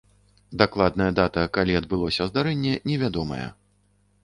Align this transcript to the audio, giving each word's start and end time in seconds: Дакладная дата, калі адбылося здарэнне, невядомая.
Дакладная 0.61 1.09
дата, 1.19 1.43
калі 1.59 1.77
адбылося 1.81 2.29
здарэнне, 2.33 2.73
невядомая. 2.91 3.45